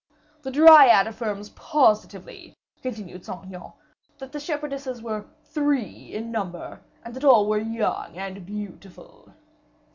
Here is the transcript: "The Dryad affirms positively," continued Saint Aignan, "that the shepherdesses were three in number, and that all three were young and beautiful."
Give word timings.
"The 0.41 0.49
Dryad 0.49 1.05
affirms 1.05 1.51
positively," 1.51 2.57
continued 2.81 3.23
Saint 3.23 3.45
Aignan, 3.45 3.73
"that 4.17 4.31
the 4.31 4.39
shepherdesses 4.39 4.99
were 4.99 5.25
three 5.43 6.11
in 6.11 6.31
number, 6.31 6.81
and 7.05 7.15
that 7.15 7.23
all 7.23 7.43
three 7.43 7.49
were 7.61 7.71
young 7.71 8.17
and 8.17 8.43
beautiful." 8.43 9.31